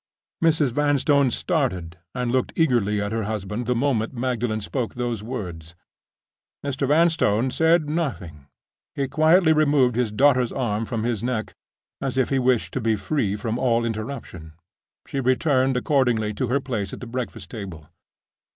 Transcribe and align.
Mrs. 0.43 0.71
Vanstone 0.71 1.29
started, 1.29 1.99
and 2.15 2.31
looked 2.31 2.53
eagerly 2.55 2.99
at 2.99 3.11
her 3.11 3.25
husband 3.25 3.67
the 3.67 3.75
moment 3.75 4.15
Magdalen 4.15 4.59
spoke 4.59 4.95
those 4.95 5.21
words. 5.21 5.75
Mr. 6.65 6.87
Vanstone 6.87 7.51
said 7.51 7.87
nothing. 7.87 8.47
He 8.95 9.07
quietly 9.07 9.53
removed 9.53 9.95
his 9.95 10.11
daughter's 10.11 10.51
arm 10.51 10.85
from 10.87 11.03
his 11.03 11.21
neck, 11.21 11.53
as 12.01 12.17
if 12.17 12.29
he 12.29 12.39
wished 12.39 12.73
to 12.73 12.81
be 12.81 12.95
free 12.95 13.35
from 13.35 13.59
all 13.59 13.85
interruption. 13.85 14.53
She 15.05 15.19
returned, 15.19 15.77
accordingly, 15.77 16.33
to 16.33 16.47
her 16.47 16.59
place 16.59 16.93
at 16.93 16.99
the 16.99 17.05
breakfast 17.05 17.51
table. 17.51 17.87